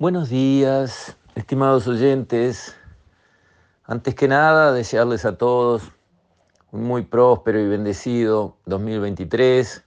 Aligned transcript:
Buenos 0.00 0.28
días, 0.28 1.16
estimados 1.34 1.88
oyentes. 1.88 2.76
Antes 3.82 4.14
que 4.14 4.28
nada, 4.28 4.72
desearles 4.72 5.24
a 5.24 5.36
todos 5.36 5.90
un 6.70 6.84
muy 6.84 7.02
próspero 7.02 7.58
y 7.58 7.66
bendecido 7.66 8.58
2023, 8.66 9.84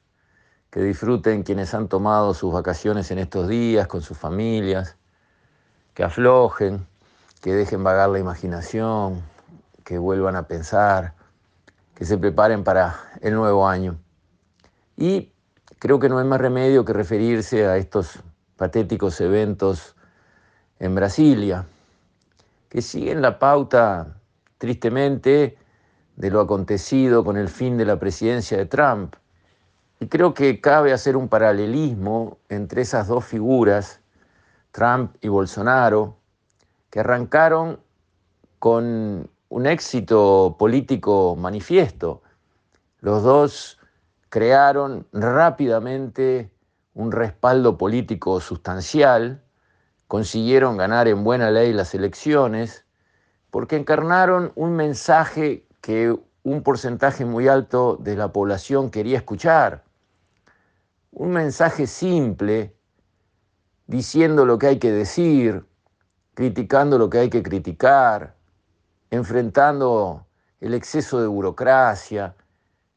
que 0.70 0.82
disfruten 0.82 1.44
quienes 1.44 1.74
han 1.74 1.88
tomado 1.88 2.34
sus 2.34 2.52
vacaciones 2.52 3.10
en 3.12 3.20
estos 3.20 3.48
días 3.48 3.88
con 3.88 4.02
sus 4.02 4.18
familias, 4.18 4.98
que 5.94 6.04
aflojen, 6.04 6.86
que 7.42 7.54
dejen 7.54 7.82
vagar 7.82 8.10
la 8.10 8.20
imaginación, 8.20 9.24
que 9.86 9.98
vuelvan 9.98 10.36
a 10.36 10.46
pensar, 10.46 11.14
que 11.96 12.04
se 12.04 12.18
preparen 12.18 12.66
para 12.66 13.00
el 13.22 13.34
nuevo 13.34 13.66
año. 13.66 13.98
Y 14.98 15.32
creo 15.80 16.02
que 16.02 16.10
no 16.10 16.20
hay 16.20 16.26
más 16.26 16.42
remedio 16.42 16.84
que 16.84 16.92
referirse 16.92 17.66
a 17.66 17.78
estos 17.78 18.20
patéticos 18.58 19.22
eventos 19.22 19.96
en 20.82 20.96
Brasilia, 20.96 21.68
que 22.68 22.82
siguen 22.82 23.22
la 23.22 23.38
pauta, 23.38 24.18
tristemente, 24.58 25.56
de 26.16 26.32
lo 26.32 26.42
acontecido 26.42 27.24
con 27.24 27.38
el 27.38 27.50
fin 27.50 27.78
de 27.78 27.86
la 27.86 28.00
presidencia 28.00 28.58
de 28.58 28.66
Trump. 28.66 29.16
Y 30.00 30.08
creo 30.08 30.34
que 30.34 30.60
cabe 30.60 30.92
hacer 30.92 31.16
un 31.16 31.30
paralelismo 31.30 32.40
entre 32.50 32.82
esas 32.82 33.08
dos 33.08 33.24
figuras, 33.24 34.02
Trump 34.72 35.16
y 35.22 35.28
Bolsonaro, 35.28 36.18
que 36.90 37.02
arrancaron 37.02 37.80
con 38.58 39.30
un 39.50 39.66
éxito 39.68 40.56
político 40.58 41.36
manifiesto. 41.36 42.24
Los 43.02 43.22
dos 43.22 43.78
crearon 44.30 45.06
rápidamente 45.14 46.50
un 46.96 47.12
respaldo 47.12 47.78
político 47.78 48.40
sustancial, 48.40 49.44
consiguieron 50.12 50.76
ganar 50.76 51.08
en 51.08 51.24
buena 51.24 51.52
ley 51.52 51.72
las 51.72 51.96
elecciones, 51.96 52.84
porque 53.50 53.78
encarnaron 53.78 54.52
un 54.56 54.76
mensaje 54.76 55.66
que 55.80 56.14
un 56.44 56.64
porcentaje 56.64 57.24
muy 57.24 57.48
alto 57.48 57.96
de 57.96 58.18
la 58.18 58.34
población 58.34 58.92
quería 58.92 59.16
escuchar. 59.16 59.86
Un 61.12 61.32
mensaje 61.32 61.88
simple, 61.88 62.76
diciendo 63.88 64.46
lo 64.46 64.58
que 64.58 64.68
hay 64.68 64.80
que 64.80 64.92
decir, 64.92 65.66
criticando 66.34 66.98
lo 66.98 67.10
que 67.10 67.20
hay 67.20 67.30
que 67.30 67.42
criticar, 67.42 68.36
enfrentando 69.12 70.28
el 70.60 70.74
exceso 70.74 71.22
de 71.22 71.28
burocracia, 71.28 72.36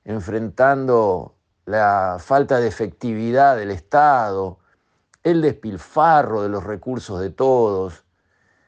enfrentando 0.02 1.36
la 1.64 2.16
falta 2.18 2.58
de 2.58 2.66
efectividad 2.66 3.56
del 3.56 3.70
Estado, 3.70 4.58
el 5.24 5.40
despilfarro 5.40 6.42
de 6.42 6.50
los 6.50 6.62
recursos 6.62 7.20
de 7.20 7.30
todos, 7.30 8.04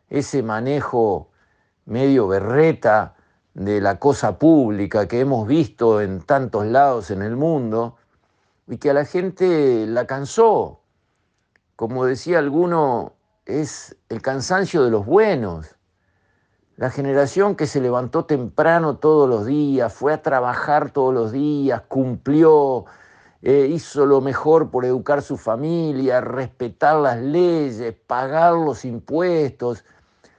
ese 0.08 0.42
manejo 0.42 1.30
medio 1.84 2.26
berreta 2.26 3.14
de 3.54 3.80
la 3.80 3.98
cosa 3.98 4.38
pública 4.38 5.06
que 5.06 5.20
hemos 5.20 5.46
visto 5.46 6.00
en 6.00 6.20
tantos 6.22 6.66
lados 6.66 7.10
en 7.10 7.22
el 7.22 7.36
mundo 7.36 7.96
y 8.66 8.78
que 8.78 8.90
a 8.90 8.94
la 8.94 9.04
gente 9.04 9.86
la 9.86 10.06
cansó. 10.06 10.80
Como 11.76 12.06
decía 12.06 12.38
alguno, 12.38 13.14
es 13.44 13.96
el 14.08 14.22
cansancio 14.22 14.82
de 14.82 14.90
los 14.90 15.06
buenos. 15.06 15.76
La 16.76 16.90
generación 16.90 17.54
que 17.54 17.66
se 17.66 17.80
levantó 17.80 18.24
temprano 18.24 18.96
todos 18.96 19.28
los 19.28 19.46
días, 19.46 19.92
fue 19.92 20.12
a 20.12 20.22
trabajar 20.22 20.90
todos 20.90 21.14
los 21.14 21.32
días, 21.32 21.82
cumplió, 21.88 22.84
eh, 23.48 23.68
hizo 23.70 24.04
lo 24.06 24.20
mejor 24.20 24.72
por 24.72 24.84
educar 24.84 25.22
su 25.22 25.36
familia, 25.36 26.20
respetar 26.20 26.96
las 26.96 27.18
leyes, 27.18 27.94
pagar 28.08 28.54
los 28.54 28.84
impuestos, 28.84 29.84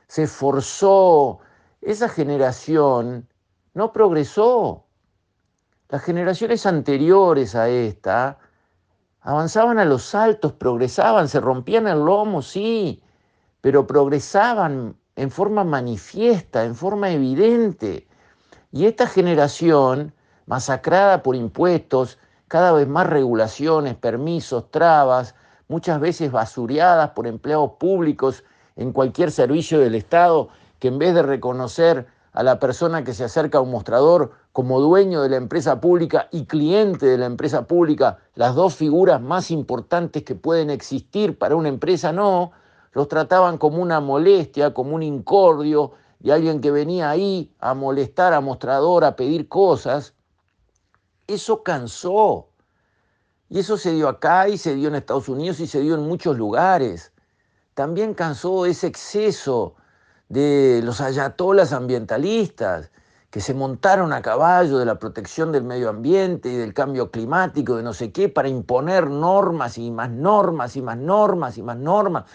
se 0.09 0.23
esforzó. 0.23 1.39
Esa 1.79 2.09
generación 2.09 3.25
no 3.73 3.93
progresó. 3.93 4.83
Las 5.87 6.03
generaciones 6.03 6.65
anteriores 6.65 7.55
a 7.55 7.69
esta 7.69 8.39
avanzaban 9.21 9.79
a 9.79 9.85
los 9.85 10.03
saltos, 10.03 10.51
progresaban, 10.51 11.29
se 11.29 11.39
rompían 11.39 11.87
el 11.87 12.03
lomo, 12.03 12.41
sí, 12.41 13.01
pero 13.61 13.87
progresaban 13.87 14.97
en 15.15 15.31
forma 15.31 15.63
manifiesta, 15.63 16.65
en 16.65 16.75
forma 16.75 17.09
evidente. 17.09 18.05
Y 18.73 18.85
esta 18.85 19.07
generación, 19.07 20.13
masacrada 20.45 21.23
por 21.23 21.37
impuestos, 21.37 22.19
cada 22.47 22.71
vez 22.71 22.87
más 22.87 23.07
regulaciones, 23.07 23.95
permisos, 23.95 24.71
trabas, 24.71 25.35
muchas 25.67 25.99
veces 25.99 26.31
basureadas 26.31 27.11
por 27.11 27.27
empleados 27.27 27.71
públicos 27.79 28.43
en 28.75 28.93
cualquier 28.93 29.31
servicio 29.31 29.79
del 29.79 29.95
Estado, 29.95 30.49
que 30.79 30.87
en 30.87 30.99
vez 30.99 31.13
de 31.13 31.23
reconocer 31.23 32.07
a 32.31 32.43
la 32.43 32.59
persona 32.59 33.03
que 33.03 33.13
se 33.13 33.23
acerca 33.23 33.57
a 33.57 33.61
un 33.61 33.71
mostrador 33.71 34.31
como 34.53 34.79
dueño 34.79 35.21
de 35.21 35.29
la 35.29 35.37
empresa 35.37 35.81
pública 35.81 36.29
y 36.31 36.45
cliente 36.45 37.07
de 37.07 37.17
la 37.17 37.25
empresa 37.25 37.65
pública, 37.65 38.19
las 38.35 38.55
dos 38.55 38.75
figuras 38.75 39.21
más 39.21 39.49
importantes 39.51 40.23
que 40.23 40.35
pueden 40.35 40.69
existir 40.69 41.37
para 41.37 41.55
una 41.55 41.69
empresa, 41.69 42.11
no, 42.11 42.51
los 42.93 43.07
trataban 43.07 43.57
como 43.57 43.81
una 43.81 43.99
molestia, 43.99 44.73
como 44.73 44.95
un 44.95 45.03
incordio 45.03 45.91
de 46.19 46.31
alguien 46.31 46.61
que 46.61 46.71
venía 46.71 47.09
ahí 47.09 47.51
a 47.59 47.73
molestar 47.73 48.33
a 48.33 48.41
mostrador, 48.41 49.03
a 49.03 49.15
pedir 49.15 49.47
cosas, 49.47 50.13
eso 51.27 51.63
cansó. 51.63 52.49
Y 53.49 53.59
eso 53.59 53.77
se 53.77 53.93
dio 53.93 54.09
acá 54.09 54.49
y 54.49 54.57
se 54.57 54.75
dio 54.75 54.89
en 54.89 54.95
Estados 54.95 55.29
Unidos 55.29 55.59
y 55.59 55.67
se 55.67 55.81
dio 55.81 55.95
en 55.95 56.01
muchos 56.01 56.37
lugares. 56.37 57.13
También 57.73 58.13
cansó 58.13 58.65
ese 58.65 58.87
exceso 58.87 59.75
de 60.29 60.81
los 60.83 60.99
ayatolas 60.99 61.71
ambientalistas 61.71 62.91
que 63.29 63.39
se 63.39 63.53
montaron 63.53 64.13
a 64.13 64.21
caballo 64.21 64.77
de 64.77 64.85
la 64.85 64.99
protección 64.99 65.51
del 65.51 65.63
medio 65.63 65.89
ambiente 65.89 66.49
y 66.49 66.55
del 66.55 66.73
cambio 66.73 67.11
climático, 67.11 67.75
de 67.75 67.83
no 67.83 67.93
sé 67.93 68.11
qué, 68.11 68.29
para 68.29 68.49
imponer 68.49 69.09
normas 69.09 69.77
y 69.77 69.91
más 69.91 70.09
normas 70.09 70.75
y 70.75 70.81
más 70.81 70.97
normas 70.97 71.57
y 71.57 71.61
más 71.61 71.77
normas 71.77 72.25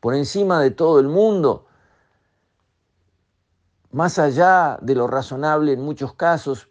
por 0.00 0.14
encima 0.14 0.60
de 0.60 0.70
todo 0.70 0.98
el 0.98 1.08
mundo, 1.08 1.66
más 3.92 4.18
allá 4.18 4.78
de 4.82 4.94
lo 4.94 5.06
razonable 5.06 5.72
en 5.72 5.82
muchos 5.82 6.14
casos. 6.14 6.68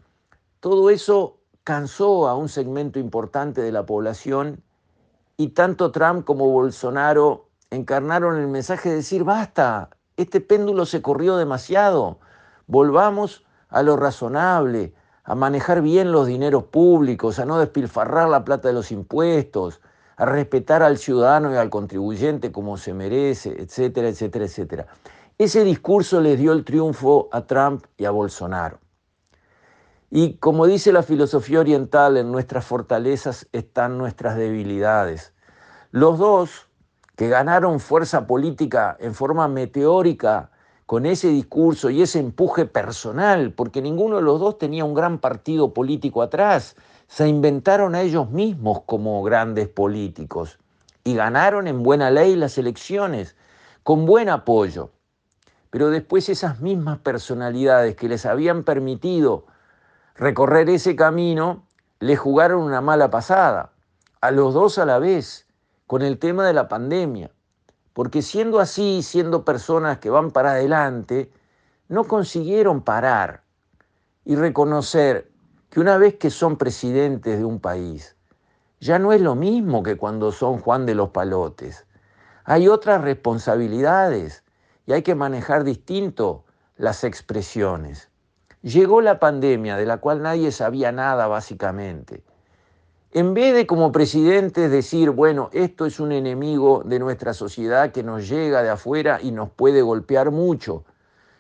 Todo 0.60 0.90
eso 0.90 1.39
cansó 1.64 2.28
a 2.28 2.36
un 2.36 2.50
segmento 2.50 3.00
importante 3.00 3.62
de 3.62 3.72
la 3.72 3.86
población 3.86 4.64
y 5.38 5.50
tanto 5.50 5.92
Trump 5.92 6.26
como 6.26 6.50
Bolsonaro 6.50 7.50
encarnaron 7.70 8.38
el 8.38 8.48
mensaje 8.48 8.90
de 8.90 8.96
decir, 8.96 9.24
basta, 9.24 9.90
este 10.18 10.42
péndulo 10.42 10.86
se 10.86 11.02
corrió 11.02 11.38
demasiado, 11.38 12.20
volvamos 12.68 13.46
a 13.70 13.84
lo 13.84 13.96
razonable, 13.96 14.94
a 15.24 15.36
manejar 15.36 15.82
bien 15.82 16.12
los 16.12 16.28
dineros 16.28 16.64
públicos, 16.66 17.40
a 17.40 17.46
no 17.46 17.60
despilfarrar 17.60 18.28
la 18.30 18.44
plata 18.44 18.68
de 18.68 18.74
los 18.74 18.92
impuestos, 18.92 19.80
a 20.18 20.26
respetar 20.26 20.84
al 20.84 20.98
ciudadano 20.98 21.54
y 21.54 21.56
al 21.56 21.70
contribuyente 21.70 22.52
como 22.52 22.78
se 22.78 22.94
merece, 22.94 23.56
etcétera, 23.62 24.10
etcétera, 24.10 24.46
etcétera. 24.46 24.88
Ese 25.38 25.64
discurso 25.64 26.20
les 26.20 26.38
dio 26.38 26.52
el 26.52 26.66
triunfo 26.66 27.30
a 27.32 27.46
Trump 27.46 27.86
y 27.96 28.04
a 28.04 28.12
Bolsonaro. 28.12 28.80
Y 30.12 30.38
como 30.38 30.66
dice 30.66 30.92
la 30.92 31.04
filosofía 31.04 31.60
oriental, 31.60 32.18
en 32.18 32.32
nuestras 32.32 32.66
fortalezas 32.66 33.48
están 33.52 33.98
nuestras 33.98 34.38
debilidades. 34.38 35.34
Los 35.92 36.18
dos, 36.18 36.68
que 37.16 37.28
ganaron 37.28 37.80
fuerza 37.80 38.26
política 38.26 38.98
en 39.00 39.14
forma 39.14 39.48
meteórica 39.48 40.52
con 40.88 41.06
ese 41.06 41.28
discurso 41.28 41.92
y 41.92 42.02
ese 42.02 42.20
empuje 42.20 42.66
personal, 42.66 43.54
porque 43.54 43.82
ninguno 43.82 44.16
de 44.16 44.24
los 44.24 44.40
dos 44.40 44.58
tenía 44.58 44.86
un 44.86 44.96
gran 44.96 45.20
partido 45.20 45.74
político 45.74 46.24
atrás, 46.24 46.76
se 47.08 47.28
inventaron 47.28 47.94
a 47.94 48.02
ellos 48.02 48.32
mismos 48.32 48.82
como 48.88 49.22
grandes 49.22 49.68
políticos 49.68 50.58
y 51.04 51.14
ganaron 51.14 51.68
en 51.68 51.84
buena 51.84 52.10
ley 52.10 52.36
las 52.36 52.58
elecciones, 52.58 53.36
con 53.84 54.06
buen 54.08 54.30
apoyo. 54.30 54.90
Pero 55.70 55.92
después 55.92 56.30
esas 56.30 56.62
mismas 56.62 56.98
personalidades 57.00 57.96
que 57.96 58.10
les 58.10 58.26
habían 58.26 58.64
permitido 58.64 59.46
recorrer 60.20 60.70
ese 60.70 60.98
camino, 60.98 61.66
le 62.02 62.18
jugaron 62.18 62.62
una 62.62 62.82
mala 62.82 63.10
pasada, 63.10 63.72
a 64.20 64.32
los 64.32 64.54
dos 64.54 64.78
a 64.78 64.86
la 64.86 65.00
vez, 65.00 65.48
con 65.88 66.02
el 66.02 66.20
tema 66.20 66.46
de 66.46 66.52
la 66.52 66.68
pandemia. 66.68 67.32
Porque 67.94 68.22
siendo 68.22 68.60
así, 68.60 69.02
siendo 69.02 69.46
personas 69.46 70.00
que 70.00 70.10
van 70.10 70.32
para 70.32 70.52
adelante, 70.52 71.32
no 71.88 72.04
consiguieron 72.04 72.82
parar 72.82 73.44
y 74.26 74.36
reconocer 74.36 75.32
que 75.70 75.80
una 75.80 75.98
vez 75.98 76.16
que 76.16 76.30
son 76.30 76.58
presidentes 76.58 77.40
de 77.40 77.46
un 77.46 77.62
país, 77.62 78.18
ya 78.82 79.00
no 79.00 79.14
es 79.14 79.22
lo 79.22 79.36
mismo 79.36 79.84
que 79.84 79.96
cuando 79.96 80.34
son 80.34 80.60
Juan 80.60 80.86
de 80.86 80.96
los 80.96 81.10
Palotes. 81.10 81.86
Hay 82.44 82.68
otras 82.68 83.02
responsabilidades 83.02 84.44
y 84.86 84.92
hay 84.92 85.02
que 85.02 85.16
manejar 85.16 85.64
distinto 85.64 86.44
las 86.76 87.06
expresiones. 87.06 88.09
Llegó 88.62 89.00
la 89.00 89.20
pandemia 89.20 89.78
de 89.78 89.86
la 89.86 89.98
cual 89.98 90.22
nadie 90.22 90.52
sabía 90.52 90.92
nada 90.92 91.28
básicamente. 91.28 92.24
En 93.12 93.34
vez 93.34 93.56
de 93.56 93.66
como 93.66 93.92
presidentes 93.92 94.70
decir, 94.70 95.12
bueno, 95.12 95.50
esto 95.54 95.86
es 95.86 96.00
un 96.00 96.12
enemigo 96.12 96.84
de 96.86 97.00
nuestra 97.00 97.34
sociedad 97.34 97.92
que 97.92 98.04
nos 98.04 98.28
llega 98.28 98.62
de 98.62 98.70
afuera 98.70 99.20
y 99.22 99.32
nos 99.32 99.50
puede 99.50 99.82
golpear 99.82 100.30
mucho, 100.32 100.84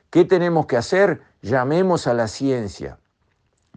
¿qué 0.10 0.24
tenemos 0.24 0.66
que 0.66 0.77
hacer? 0.77 1.21
Llamemos 1.42 2.07
a 2.07 2.13
la 2.13 2.27
ciencia. 2.27 3.00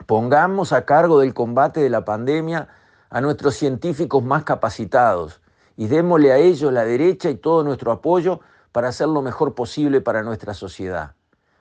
Pongamos 0.07 0.73
a 0.73 0.85
cargo 0.85 1.19
del 1.19 1.35
combate 1.35 1.81
de 1.81 1.91
la 1.91 2.05
pandemia 2.05 2.69
a 3.11 3.21
nuestros 3.21 3.57
científicos 3.57 4.23
más 4.23 4.45
capacitados 4.45 5.43
y 5.77 5.89
démosle 5.89 6.33
a 6.33 6.39
ellos 6.39 6.73
la 6.73 6.85
derecha 6.85 7.29
y 7.29 7.35
todo 7.35 7.65
nuestro 7.65 7.91
apoyo 7.91 8.41
para 8.71 8.89
hacer 8.89 9.09
lo 9.09 9.21
mejor 9.21 9.55
posible 9.55 10.01
para 10.01 10.23
nuestra 10.23 10.55
sociedad. 10.55 11.15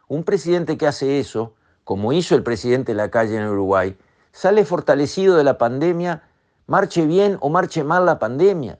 Un 0.08 0.24
presidente 0.24 0.78
que 0.78 0.88
hace 0.88 1.20
eso, 1.20 1.56
como 1.84 2.14
hizo 2.14 2.36
el 2.36 2.44
presidente 2.44 2.92
de 2.92 2.98
la 2.98 3.12
calle 3.12 3.38
en 3.38 3.48
Uruguay, 3.48 3.98
sale 4.32 4.66
fortalecido 4.66 5.36
de 5.36 5.44
la 5.44 5.58
pandemia, 5.58 6.24
marche 6.68 7.06
bien 7.06 7.38
o 7.42 7.50
marche 7.50 7.84
mal 7.84 8.06
la 8.06 8.20
pandemia. 8.20 8.80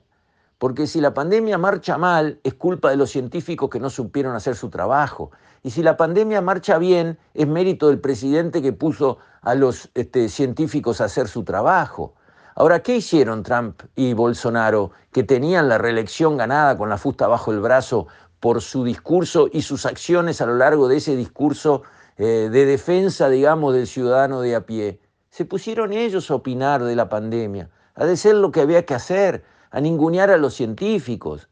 Porque 0.58 0.86
si 0.86 1.00
la 1.00 1.12
pandemia 1.12 1.58
marcha 1.58 1.98
mal, 1.98 2.38
es 2.44 2.54
culpa 2.54 2.90
de 2.90 2.96
los 2.96 3.10
científicos 3.10 3.68
que 3.68 3.80
no 3.80 3.90
supieron 3.90 4.36
hacer 4.36 4.54
su 4.54 4.70
trabajo. 4.70 5.32
Y 5.64 5.70
si 5.70 5.82
la 5.82 5.96
pandemia 5.96 6.40
marcha 6.40 6.78
bien, 6.78 7.18
es 7.34 7.48
mérito 7.48 7.88
del 7.88 7.98
presidente 7.98 8.62
que 8.62 8.72
puso 8.72 9.18
a 9.40 9.54
los 9.56 9.90
este, 9.94 10.28
científicos 10.28 11.00
a 11.00 11.06
hacer 11.06 11.26
su 11.26 11.42
trabajo. 11.42 12.14
Ahora, 12.54 12.80
¿qué 12.80 12.96
hicieron 12.96 13.42
Trump 13.42 13.82
y 13.96 14.12
Bolsonaro 14.14 14.92
que 15.10 15.24
tenían 15.24 15.68
la 15.68 15.78
reelección 15.78 16.36
ganada 16.36 16.76
con 16.76 16.88
la 16.88 16.98
fusta 16.98 17.26
bajo 17.26 17.50
el 17.50 17.60
brazo 17.60 18.06
por 18.40 18.60
su 18.60 18.84
discurso 18.84 19.48
y 19.52 19.62
sus 19.62 19.86
acciones 19.86 20.40
a 20.40 20.46
lo 20.46 20.56
largo 20.56 20.88
de 20.88 20.98
ese 20.98 21.16
discurso 21.16 21.82
eh, 22.24 22.50
de 22.50 22.66
defensa, 22.66 23.28
digamos, 23.28 23.74
del 23.74 23.88
ciudadano 23.88 24.42
de 24.42 24.54
a 24.54 24.64
pie? 24.64 25.00
Se 25.28 25.44
pusieron 25.44 25.92
ellos 25.92 26.30
a 26.30 26.36
opinar 26.36 26.84
de 26.84 26.94
la 26.94 27.08
pandemia, 27.08 27.68
a 27.96 28.04
decir 28.04 28.36
lo 28.36 28.52
que 28.52 28.60
había 28.60 28.86
que 28.86 28.94
hacer, 28.94 29.42
a 29.72 29.80
ningunear 29.80 30.30
a 30.30 30.36
los 30.36 30.54
científicos, 30.54 31.48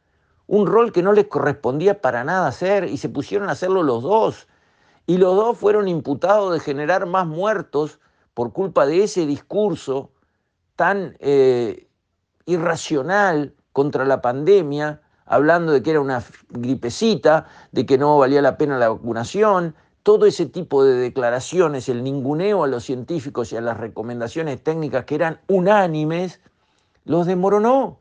un 0.46 0.68
rol 0.68 0.92
que 0.92 1.02
no 1.02 1.12
les 1.12 1.26
correspondía 1.26 2.00
para 2.00 2.22
nada 2.22 2.46
hacer 2.46 2.84
y 2.84 2.98
se 2.98 3.08
pusieron 3.08 3.48
a 3.48 3.52
hacerlo 3.52 3.82
los 3.82 4.04
dos. 4.04 4.46
Y 5.08 5.18
los 5.18 5.34
dos 5.34 5.58
fueron 5.58 5.88
imputados 5.88 6.52
de 6.52 6.60
generar 6.60 7.04
más 7.04 7.26
muertos 7.26 7.98
por 8.32 8.52
culpa 8.52 8.86
de 8.86 9.02
ese 9.02 9.26
discurso 9.26 10.12
tan 10.76 11.16
eh, 11.18 11.88
irracional 12.46 13.56
contra 13.72 14.04
la 14.04 14.22
pandemia, 14.22 15.02
hablando 15.26 15.72
de 15.72 15.82
que 15.82 15.90
era 15.90 16.00
una 16.00 16.22
gripecita, 16.48 17.48
de 17.72 17.86
que 17.86 17.98
no 17.98 18.18
valía 18.18 18.40
la 18.40 18.56
pena 18.56 18.78
la 18.78 18.90
vacunación, 18.90 19.74
todo 20.02 20.26
ese 20.26 20.46
tipo 20.46 20.84
de 20.84 20.94
declaraciones, 20.94 21.88
el 21.88 22.02
ninguneo 22.02 22.64
a 22.64 22.66
los 22.66 22.84
científicos 22.84 23.52
y 23.52 23.56
a 23.56 23.60
las 23.60 23.76
recomendaciones 23.76 24.62
técnicas 24.62 25.04
que 25.04 25.14
eran 25.14 25.40
unánimes, 25.48 26.40
los 27.04 27.26
demoronó, 27.26 27.98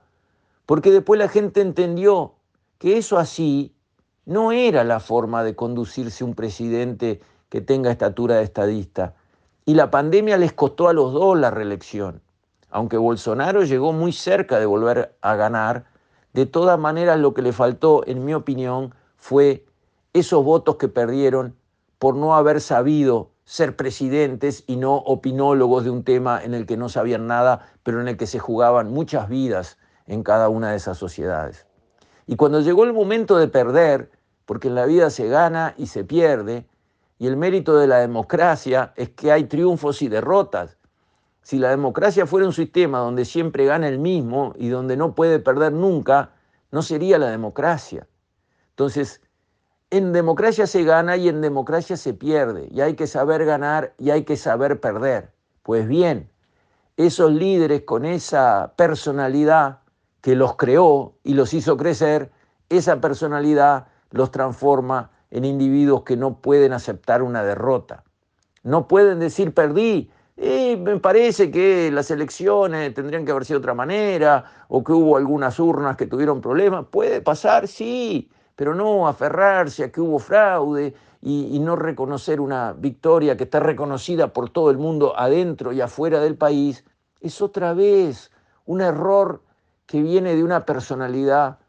porque 0.65 0.91
después 0.91 1.19
la 1.19 1.27
gente 1.27 1.61
entendió 1.61 2.35
que 2.77 2.97
eso 2.97 3.17
así 3.17 3.73
no 4.25 4.51
era 4.51 4.83
la 4.83 4.99
forma 4.99 5.43
de 5.43 5.55
conducirse 5.55 6.23
un 6.23 6.35
presidente 6.35 7.21
que 7.49 7.61
tenga 7.61 7.91
estatura 7.91 8.35
de 8.35 8.43
estadista. 8.43 9.15
Y 9.65 9.73
la 9.73 9.91
pandemia 9.91 10.37
les 10.37 10.53
costó 10.53 10.87
a 10.87 10.93
los 10.93 11.13
dos 11.13 11.37
la 11.37 11.51
reelección 11.51 12.21
aunque 12.71 12.97
Bolsonaro 12.97 13.63
llegó 13.63 13.93
muy 13.93 14.13
cerca 14.13 14.59
de 14.59 14.65
volver 14.65 15.15
a 15.21 15.35
ganar, 15.35 15.85
de 16.33 16.45
todas 16.45 16.79
maneras 16.79 17.19
lo 17.19 17.33
que 17.33 17.41
le 17.41 17.53
faltó, 17.53 18.03
en 18.05 18.23
mi 18.23 18.33
opinión, 18.33 18.93
fue 19.17 19.65
esos 20.13 20.43
votos 20.43 20.75
que 20.75 20.87
perdieron 20.87 21.55
por 21.99 22.15
no 22.15 22.35
haber 22.35 22.61
sabido 22.61 23.31
ser 23.43 23.75
presidentes 23.75 24.63
y 24.67 24.77
no 24.77 24.95
opinólogos 24.95 25.83
de 25.83 25.89
un 25.89 26.03
tema 26.03 26.41
en 26.43 26.53
el 26.53 26.65
que 26.65 26.77
no 26.77 26.87
sabían 26.87 27.27
nada, 27.27 27.67
pero 27.83 28.01
en 28.01 28.07
el 28.07 28.17
que 28.17 28.27
se 28.27 28.39
jugaban 28.39 28.91
muchas 28.91 29.27
vidas 29.27 29.77
en 30.07 30.23
cada 30.23 30.49
una 30.49 30.71
de 30.71 30.77
esas 30.77 30.97
sociedades. 30.97 31.67
Y 32.25 32.35
cuando 32.35 32.61
llegó 32.61 32.83
el 32.85 32.93
momento 32.93 33.37
de 33.37 33.47
perder, 33.47 34.11
porque 34.45 34.69
en 34.69 34.75
la 34.75 34.85
vida 34.85 35.09
se 35.09 35.27
gana 35.27 35.73
y 35.77 35.87
se 35.87 36.03
pierde, 36.03 36.67
y 37.17 37.27
el 37.27 37.37
mérito 37.37 37.77
de 37.77 37.87
la 37.87 37.97
democracia 37.97 38.93
es 38.95 39.09
que 39.09 39.31
hay 39.31 39.43
triunfos 39.43 40.01
y 40.01 40.07
derrotas, 40.07 40.77
si 41.41 41.57
la 41.57 41.69
democracia 41.69 42.27
fuera 42.27 42.45
un 42.45 42.53
sistema 42.53 42.99
donde 42.99 43.25
siempre 43.25 43.65
gana 43.65 43.87
el 43.87 43.99
mismo 43.99 44.53
y 44.57 44.69
donde 44.69 44.95
no 44.95 45.15
puede 45.15 45.39
perder 45.39 45.73
nunca, 45.73 46.33
no 46.71 46.81
sería 46.81 47.17
la 47.17 47.29
democracia. 47.29 48.07
Entonces, 48.69 49.21
en 49.91 50.13
democracia 50.13 50.67
se 50.67 50.83
gana 50.83 51.17
y 51.17 51.29
en 51.29 51.41
democracia 51.41 51.97
se 51.97 52.13
pierde, 52.13 52.69
y 52.71 52.81
hay 52.81 52.95
que 52.95 53.07
saber 53.07 53.45
ganar 53.45 53.93
y 53.97 54.11
hay 54.11 54.23
que 54.23 54.37
saber 54.37 54.79
perder. 54.79 55.31
Pues 55.63 55.87
bien, 55.87 56.29
esos 56.97 57.31
líderes 57.31 57.83
con 57.83 58.05
esa 58.05 58.73
personalidad 58.75 59.79
que 60.21 60.35
los 60.35 60.55
creó 60.57 61.13
y 61.23 61.33
los 61.33 61.53
hizo 61.53 61.77
crecer, 61.77 62.31
esa 62.69 63.01
personalidad 63.01 63.87
los 64.11 64.31
transforma 64.31 65.11
en 65.31 65.45
individuos 65.45 66.03
que 66.03 66.17
no 66.17 66.41
pueden 66.41 66.73
aceptar 66.73 67.21
una 67.21 67.43
derrota. 67.43 68.03
No 68.63 68.87
pueden 68.87 69.19
decir 69.19 69.53
perdí, 69.53 70.11
me 70.37 70.99
parece 70.99 71.51
que 71.51 71.91
las 71.91 72.11
elecciones 72.11 72.93
tendrían 72.93 73.25
que 73.25 73.31
haber 73.31 73.45
sido 73.45 73.59
de 73.59 73.63
otra 73.63 73.73
manera, 73.73 74.65
o 74.67 74.83
que 74.83 74.91
hubo 74.91 75.17
algunas 75.17 75.59
urnas 75.59 75.97
que 75.97 76.05
tuvieron 76.05 76.41
problemas. 76.41 76.85
Puede 76.91 77.21
pasar, 77.21 77.67
sí, 77.67 78.29
pero 78.59 78.75
no 78.75 79.07
aferrarse 79.07 79.85
a 79.85 79.89
que 79.89 80.01
hubo 80.01 80.19
fraude 80.19 80.93
y, 81.21 81.57
no 81.59 81.77
reconocer 81.77 82.41
una 82.41 82.73
victoria 82.73 83.37
que 83.37 83.45
está 83.45 83.61
reconocida 83.61 84.33
por 84.33 84.49
todo 84.49 84.69
el 84.69 84.77
mundo 84.77 85.17
adentro 85.17 85.71
y 85.71 85.79
afuera 85.79 86.19
del 86.19 86.35
país, 86.35 86.83
es 87.21 87.41
otra 87.41 87.73
vez 87.73 88.31
un 88.65 88.81
error 88.81 89.43
que 89.85 90.01
viene 90.01 90.35
de 90.35 90.43
una 90.43 90.65
personalidad 90.65 91.59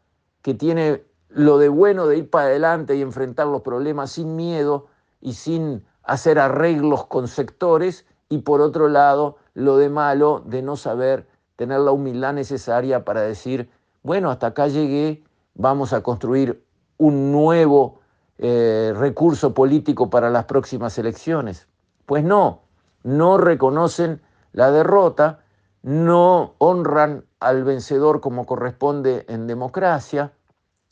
que 0.41 0.53
tiene 0.53 1.05
lo 1.29 1.59
de 1.59 1.69
bueno 1.69 2.07
de 2.07 2.17
ir 2.17 2.29
para 2.29 2.47
adelante 2.47 2.97
y 2.97 3.01
enfrentar 3.01 3.47
los 3.47 3.61
problemas 3.61 4.11
sin 4.11 4.35
miedo 4.35 4.87
y 5.21 5.35
sin 5.35 5.85
hacer 6.03 6.39
arreglos 6.39 7.05
con 7.05 7.29
sectores 7.29 8.05
y 8.27 8.39
por 8.39 8.59
otro 8.59 8.89
lado 8.89 9.37
lo 9.53 9.77
de 9.77 9.87
malo 9.87 10.43
de 10.45 10.61
no 10.61 10.75
saber 10.75 11.25
tener 11.55 11.79
la 11.79 11.91
humildad 11.91 12.33
necesaria 12.33 13.05
para 13.05 13.21
decir, 13.21 13.69
bueno, 14.03 14.29
hasta 14.29 14.47
acá 14.47 14.67
llegué, 14.67 15.23
vamos 15.53 15.93
a 15.93 16.03
construir 16.03 16.61
un 17.01 17.31
nuevo 17.31 17.99
eh, 18.37 18.93
recurso 18.95 19.55
político 19.55 20.11
para 20.11 20.29
las 20.29 20.45
próximas 20.45 20.99
elecciones. 20.99 21.67
Pues 22.05 22.23
no, 22.23 22.61
no 23.01 23.39
reconocen 23.39 24.21
la 24.53 24.69
derrota, 24.69 25.39
no 25.81 26.53
honran 26.59 27.25
al 27.39 27.63
vencedor 27.63 28.21
como 28.21 28.45
corresponde 28.45 29.25
en 29.29 29.47
democracia 29.47 30.31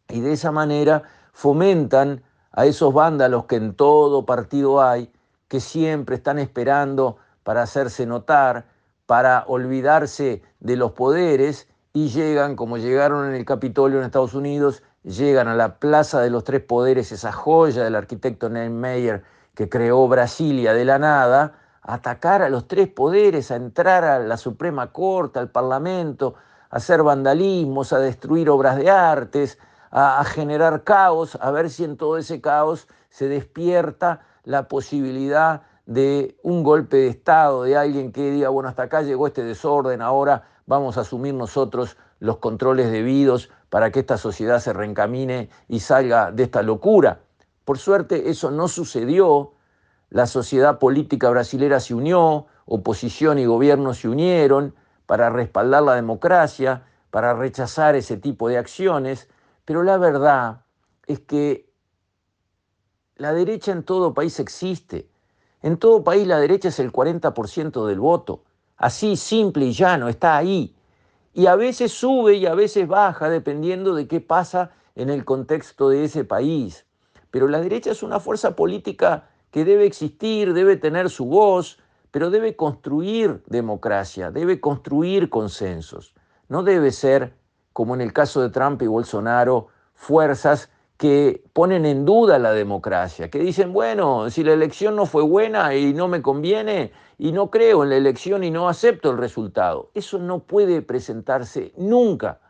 y 0.08 0.22
de 0.22 0.32
esa 0.32 0.52
manera 0.52 1.04
fomentan 1.32 2.24
a 2.54 2.66
esos 2.66 2.92
vándalos 2.92 3.46
que 3.46 3.58
en 3.58 3.76
todo 3.76 4.26
partido 4.26 4.82
hay, 4.82 5.12
que 5.48 5.60
siempre 5.60 6.16
están 6.16 6.40
esperando 6.40 7.18
para 7.44 7.62
hacerse 7.62 8.08
notar, 8.08 8.66
para 9.06 9.44
olvidarse 9.46 10.42
de 10.60 10.76
los 10.76 10.94
poderes 10.94 11.68
y 11.94 12.10
llegan, 12.10 12.56
como 12.56 12.78
llegaron 12.78 13.28
en 13.28 13.36
el 13.36 13.46
Capitolio 13.46 14.00
en 14.00 14.06
Estados 14.06 14.34
Unidos, 14.34 14.82
llegan 15.04 15.48
a 15.48 15.56
la 15.56 15.80
Plaza 15.80 16.22
de 16.22 16.30
los 16.30 16.44
Tres 16.44 16.62
Poderes, 16.62 17.12
esa 17.12 17.32
joya 17.32 17.84
del 17.84 17.96
arquitecto 17.96 18.50
Mayer 18.50 19.24
que 19.56 19.70
creó 19.70 20.08
Brasilia 20.08 20.74
de 20.74 20.86
la 20.86 21.00
nada, 21.00 21.54
a 21.82 21.96
atacar 21.96 22.42
a 22.42 22.50
los 22.50 22.68
tres 22.68 22.88
poderes, 22.88 23.52
a 23.52 23.56
entrar 23.56 24.04
a 24.04 24.20
la 24.20 24.38
Suprema 24.38 24.92
Corte, 24.92 25.40
al 25.40 25.50
Parlamento, 25.50 26.36
a 26.70 26.78
hacer 26.78 27.04
vandalismos, 27.04 27.92
a 27.92 28.00
destruir 28.00 28.50
obras 28.50 28.78
de 28.78 28.90
artes, 28.90 29.58
a, 29.92 30.20
a 30.20 30.24
generar 30.24 30.84
caos, 30.84 31.38
a 31.42 31.52
ver 31.52 31.70
si 31.70 31.84
en 31.84 31.98
todo 31.98 32.18
ese 32.18 32.42
caos 32.42 32.88
se 33.10 33.28
despierta 33.28 34.22
la 34.44 34.68
posibilidad 34.68 35.64
de 35.86 36.38
un 36.44 36.64
golpe 36.64 36.98
de 36.98 37.08
Estado, 37.08 37.64
de 37.64 37.76
alguien 37.76 38.12
que 38.12 38.32
diga, 38.32 38.50
bueno, 38.50 38.70
hasta 38.70 38.84
acá 38.84 39.02
llegó 39.02 39.28
este 39.28 39.44
desorden, 39.44 40.02
ahora 40.02 40.44
vamos 40.68 40.98
a 40.98 41.02
asumir 41.02 41.34
nosotros 41.34 41.98
los 42.20 42.38
controles 42.38 42.92
debidos 42.92 43.50
para 43.70 43.92
que 43.92 44.00
esta 44.00 44.18
sociedad 44.18 44.60
se 44.60 44.74
reencamine 44.74 45.50
y 45.68 45.80
salga 45.80 46.32
de 46.32 46.44
esta 46.44 46.62
locura. 46.62 47.22
Por 47.66 47.78
suerte 47.78 48.30
eso 48.30 48.52
no 48.52 48.68
sucedió, 48.68 49.54
la 50.10 50.26
sociedad 50.26 50.80
política 50.80 51.30
brasilera 51.30 51.80
se 51.80 51.94
unió, 51.94 52.48
oposición 52.66 53.38
y 53.38 53.46
gobierno 53.46 53.94
se 53.94 54.10
unieron 54.10 54.76
para 55.06 55.30
respaldar 55.30 55.84
la 55.84 55.96
democracia, 55.96 56.84
para 57.12 57.34
rechazar 57.34 57.96
ese 57.96 58.18
tipo 58.18 58.48
de 58.48 58.58
acciones, 58.58 59.30
pero 59.66 59.84
la 59.84 59.98
verdad 59.98 60.62
es 61.06 61.20
que 61.20 61.70
la 63.16 63.34
derecha 63.34 63.72
en 63.72 63.84
todo 63.84 64.14
país 64.14 64.40
existe 64.40 65.10
en 65.62 65.78
todo 65.78 66.04
país 66.04 66.26
la 66.26 66.40
derecha 66.40 66.70
es 66.70 66.80
el 66.80 66.92
40% 66.92 67.86
del 67.86 68.00
voto. 68.00 68.44
Así, 68.78 69.18
simple 69.18 69.66
y 69.66 69.74
llano, 69.74 70.08
está 70.08 70.38
ahí. 70.38 70.76
Y 71.40 71.48
a 71.48 71.56
veces 71.56 71.94
sube 71.94 72.36
y 72.36 72.46
a 72.48 72.54
veces 72.54 72.86
baja 72.86 73.30
dependiendo 73.30 73.96
de 73.96 74.10
qué 74.10 74.20
pasa 74.20 74.72
en 74.96 75.10
el 75.10 75.24
contexto 75.24 75.88
de 75.88 76.04
ese 76.04 76.26
país. 76.26 76.86
Pero 77.32 77.48
la 77.48 77.62
derecha 77.62 77.92
es 77.92 78.04
una 78.04 78.20
fuerza 78.20 78.58
política 78.58 79.30
que 79.50 79.64
debe 79.64 79.86
existir, 79.86 80.52
debe 80.52 80.76
tener 80.76 81.10
su 81.10 81.24
voz, 81.24 81.80
pero 82.12 82.30
debe 82.30 82.58
construir 82.58 83.42
democracia, 83.46 84.32
debe 84.32 84.60
construir 84.60 85.30
consensos. 85.30 86.14
No 86.50 86.62
debe 86.62 86.92
ser, 86.92 87.34
como 87.72 87.96
en 87.96 88.02
el 88.02 88.12
caso 88.12 88.42
de 88.42 88.50
Trump 88.50 88.82
y 88.82 88.88
Bolsonaro, 88.88 89.68
fuerzas 89.94 90.70
que 91.00 91.46
ponen 91.54 91.86
en 91.86 92.04
duda 92.04 92.40
la 92.40 92.52
democracia, 92.52 93.30
que 93.30 93.40
dicen, 93.40 93.72
bueno, 93.72 94.30
si 94.30 94.44
la 94.44 94.52
elección 94.52 94.98
no 94.98 95.06
fue 95.06 95.24
buena 95.24 95.74
y 95.74 95.94
no 95.94 96.10
me 96.10 96.22
conviene 96.22 96.92
y 97.18 97.32
no 97.32 97.50
creo 97.50 97.84
en 97.84 97.90
la 97.92 97.96
elección 97.96 98.44
y 98.44 98.52
no 98.52 98.68
acepto 98.68 99.10
el 99.10 99.18
resultado. 99.18 99.92
Eso 99.94 100.20
no 100.20 100.40
puede 100.40 100.82
presentarse 100.82 101.72
nunca 101.78 102.42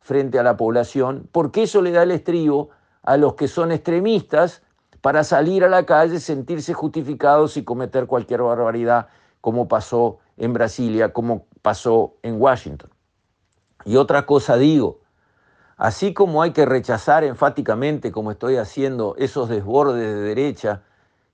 frente 0.00 0.40
a 0.40 0.42
la 0.42 0.56
población, 0.56 1.28
porque 1.30 1.62
eso 1.62 1.80
le 1.80 1.92
da 1.92 2.02
el 2.02 2.10
estribo 2.10 2.70
a 3.04 3.16
los 3.16 3.34
que 3.34 3.46
son 3.46 3.70
extremistas 3.70 4.64
para 5.00 5.22
salir 5.22 5.62
a 5.62 5.68
la 5.68 5.86
calle, 5.86 6.18
sentirse 6.18 6.74
justificados 6.74 7.56
y 7.56 7.62
cometer 7.62 8.08
cualquier 8.08 8.42
barbaridad, 8.42 9.06
como 9.40 9.68
pasó 9.68 10.18
en 10.36 10.52
Brasilia, 10.52 11.12
como 11.12 11.46
pasó 11.62 12.14
en 12.22 12.42
Washington. 12.42 12.90
Y 13.84 13.94
otra 13.94 14.26
cosa 14.26 14.56
digo, 14.56 15.01
así 15.76 16.14
como 16.14 16.42
hay 16.42 16.52
que 16.52 16.66
rechazar 16.66 17.24
enfáticamente, 17.24 18.12
como 18.12 18.30
estoy 18.30 18.56
haciendo, 18.56 19.14
esos 19.18 19.48
desbordes 19.48 20.02
de 20.02 20.20
derecha 20.20 20.82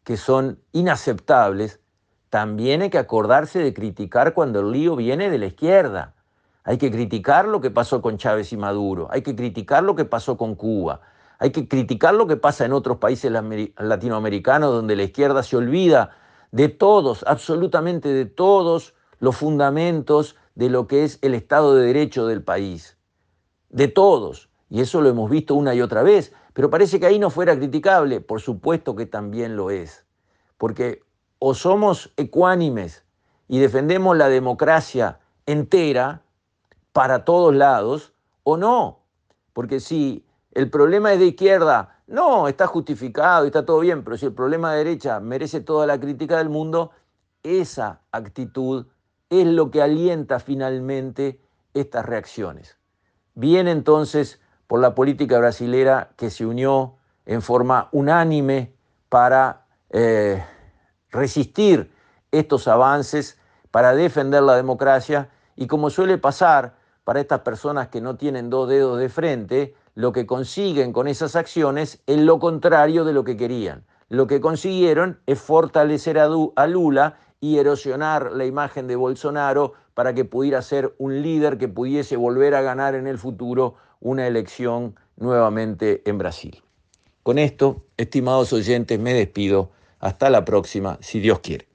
que 0.05 0.17
son 0.17 0.59
inaceptables, 0.73 1.81
también 2.31 2.83
hay 2.83 2.91
que 2.91 2.99
acordarse 2.99 3.59
de 3.59 3.73
criticar 3.73 4.35
cuando 4.35 4.61
el 4.61 4.73
lío 4.73 4.97
viene 4.97 5.31
de 5.31 5.39
la 5.39 5.47
izquierda. 5.47 6.15
Hay 6.65 6.77
que 6.77 6.91
criticar 6.91 7.49
lo 7.49 7.61
que 7.61 7.71
pasó 7.71 8.03
con 8.03 8.19
Chávez 8.19 8.53
y 8.53 8.59
Maduro, 8.59 9.09
hay 9.11 9.23
que 9.23 9.35
criticar 9.35 9.83
lo 9.83 9.95
que 9.95 10.05
pasó 10.05 10.37
con 10.37 10.55
Cuba, 10.55 11.01
hay 11.39 11.51
que 11.51 11.67
criticar 11.67 12.15
lo 12.15 12.27
que 12.27 12.37
pasa 12.37 12.67
en 12.67 12.73
otros 12.73 12.99
países 12.99 13.33
latinoamericanos 13.33 14.73
donde 14.73 14.97
la 14.97 15.05
izquierda 15.05 15.43
se 15.43 15.57
olvida 15.57 16.11
de 16.51 16.69
todos, 16.69 17.25
absolutamente 17.27 18.09
de 18.13 18.27
todos 18.27 18.95
los 19.21 19.37
fundamentos 19.37 20.37
de 20.55 20.69
lo 20.69 20.87
que 20.87 21.05
es 21.05 21.19
el 21.23 21.35
Estado 21.35 21.75
de 21.75 21.87
Derecho 21.87 22.27
del 22.27 22.43
país. 22.43 22.98
De 23.69 23.89
todos. 23.89 24.49
Y 24.71 24.81
eso 24.81 25.01
lo 25.01 25.09
hemos 25.09 25.31
visto 25.31 25.55
una 25.55 25.75
y 25.75 25.81
otra 25.81 26.03
vez. 26.03 26.33
Pero 26.53 26.71
parece 26.71 27.01
que 27.01 27.07
ahí 27.07 27.19
no 27.19 27.31
fuera 27.31 27.57
criticable. 27.57 28.21
Por 28.21 28.41
supuesto 28.41 28.95
que 28.97 29.07
también 29.07 29.57
lo 29.57 29.71
es. 29.71 30.05
Porque 30.57 31.03
o 31.39 31.55
somos 31.55 32.13
ecuánimes 32.17 33.05
y 33.47 33.59
defendemos 33.59 34.17
la 34.17 34.29
democracia 34.29 35.21
entera, 35.47 36.23
para 36.93 37.25
todos 37.25 37.55
lados 37.55 38.13
o 38.43 38.57
no. 38.57 39.05
Porque 39.53 39.79
si 39.79 40.27
el 40.53 40.69
problema 40.69 41.13
es 41.13 41.21
de 41.21 41.27
izquierda, 41.27 42.01
no, 42.09 42.49
está 42.49 42.67
justificado 42.67 43.47
está 43.47 43.65
todo 43.65 43.81
bien, 43.81 44.03
pero 44.03 44.17
si 44.17 44.27
el 44.27 44.33
problema 44.33 44.73
de 44.73 44.79
derecha 44.79 45.21
merece 45.21 45.61
toda 45.61 45.87
la 45.87 46.01
crítica 46.01 46.39
del 46.39 46.49
mundo, 46.49 46.91
esa 47.43 48.01
actitud 48.11 48.87
es 49.31 49.47
lo 49.47 49.71
que 49.71 49.83
alienta 49.83 50.41
finalmente 50.41 51.41
estas 51.75 52.05
reacciones. 52.05 52.78
Bien 53.39 53.69
entonces 53.69 54.41
por 54.67 54.81
la 54.81 54.97
política 54.97 55.39
brasilera 55.39 56.11
que 56.17 56.29
se 56.29 56.45
unió 56.45 56.97
en 57.25 57.41
forma 57.41 57.89
unánime 57.93 58.75
para 59.09 59.65
eh, 59.91 60.45
resistir 61.13 61.93
estos 62.33 62.67
avances, 62.67 63.39
para 63.71 63.95
defender 63.95 64.43
la 64.43 64.57
democracia 64.57 65.29
y 65.55 65.69
como 65.69 65.89
suele 65.89 66.19
pasar, 66.19 66.75
para 67.05 67.21
estas 67.21 67.43
personas 67.43 67.87
que 67.91 68.01
no 68.01 68.17
tienen 68.17 68.51
dos 68.51 68.69
dedos 68.69 68.99
de 68.99 69.09
frente, 69.09 69.77
lo 69.95 70.13
que 70.13 70.27
consiguen 70.27 70.93
con 70.93 71.07
esas 71.07 71.37
acciones 71.37 72.03
es 72.09 72.19
lo 72.19 72.41
contrario 72.41 73.05
de 73.05 73.13
lo 73.13 73.23
que 73.23 73.37
querían. 73.37 73.87
Lo 74.09 74.27
que 74.27 74.41
consiguieron 74.41 75.21
es 75.27 75.39
fortalecer 75.39 76.19
a, 76.19 76.67
Lula 76.67 77.19
y 77.41 77.59
erosionar 77.59 78.33
la 78.33 78.47
imagen 78.47 78.89
de 78.89 78.97
Bolsonaro 78.97 79.75
para 79.99 80.15
que 80.15 80.25
pudiera 80.25 80.63
ser 80.63 80.95
un 80.99 81.23
líder 81.23 81.59
que 81.59 81.67
pudiese 81.67 82.17
volver 82.17 82.55
a 82.55 82.63
ganar 82.63 82.95
en 82.95 83.09
el 83.09 83.19
futuro 83.19 83.75
una 83.99 84.29
elección 84.29 84.95
nuevamente 85.17 86.09
en 86.09 86.19
Brasil. 86.19 86.63
Con 87.25 87.37
esto, 87.37 87.85
estimados 87.97 88.53
oyentes, 88.53 88.97
me 89.01 89.13
despido. 89.13 89.73
Hasta 89.99 90.31
la 90.31 90.45
próxima, 90.45 90.99
si 91.01 91.19
Dios 91.19 91.41
quiere. 91.41 91.67